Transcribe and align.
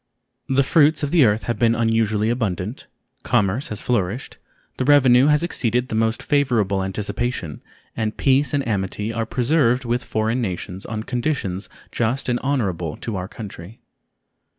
The 0.49 0.63
fruits 0.63 1.03
of 1.03 1.11
the 1.11 1.25
earth 1.25 1.43
have 1.43 1.59
been 1.59 1.75
unusually 1.75 2.31
abundant, 2.31 2.87
commerce 3.21 3.67
has 3.67 3.81
flourished, 3.81 4.39
the 4.77 4.83
revenue 4.83 5.27
has 5.27 5.43
exceeded 5.43 5.89
the 5.89 5.93
most 5.93 6.23
favorable 6.23 6.83
anticipation, 6.83 7.61
and 7.95 8.17
peace 8.17 8.51
and 8.51 8.67
amity 8.67 9.13
are 9.13 9.27
preserved 9.27 9.85
with 9.85 10.03
foreign 10.03 10.41
nations 10.41 10.87
on 10.87 11.03
conditions 11.03 11.69
just 11.91 12.29
and 12.29 12.39
honorable 12.41 12.97
to 12.97 13.15
our 13.15 13.27
country. 13.27 13.77